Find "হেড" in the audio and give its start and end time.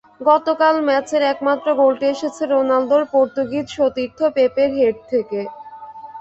4.77-4.97